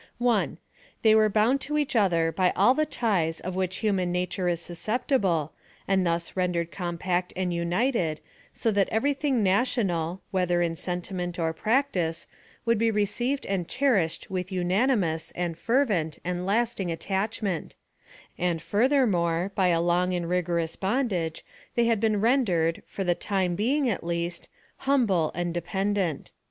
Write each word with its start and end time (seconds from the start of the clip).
1. 0.17 0.57
They 1.03 1.13
were 1.13 1.29
bound 1.29 1.61
to 1.61 1.77
each 1.77 1.95
other 1.95 2.31
by 2.31 2.51
all 2.55 2.73
the 2.73 2.87
ties 2.87 3.39
of 3.39 3.55
which 3.55 3.75
human 3.85 4.11
nature 4.11 4.47
is 4.49 4.59
susceptible, 4.59 5.53
and 5.87 6.03
thus 6.07 6.35
rendered 6.35 6.71
compact 6.71 7.31
and 7.35 7.53
united, 7.53 8.19
so 8.51 8.71
that 8.71 8.89
every 8.89 9.13
thing 9.13 9.43
national, 9.43 10.23
whether 10.31 10.59
in 10.63 10.75
sentiment 10.75 11.37
or 11.37 11.53
practice, 11.53 12.25
would 12.65 12.79
be 12.79 12.89
received 12.89 13.45
and 13.45 13.67
cherished 13.67 14.27
with 14.31 14.51
unanimous, 14.51 15.29
and 15.35 15.55
fervent, 15.55 16.17
and 16.25 16.47
lasting 16.47 16.91
attachment: 16.91 17.75
and 18.39 18.59
furthermore, 18.59 19.51
by 19.53 19.67
a 19.67 19.79
long 19.79 20.15
and 20.15 20.27
rigorous 20.27 20.75
bondage, 20.75 21.45
they 21.75 21.85
had 21.85 21.99
been 21.99 22.19
ren 22.19 22.43
dered, 22.43 22.81
for 22.87 23.03
the 23.03 23.13
time 23.13 23.53
being 23.53 23.87
at 23.87 24.03
least, 24.03 24.49
humble 24.77 25.31
and 25.35 25.53
de 25.53 25.61
pendent. 25.61 26.31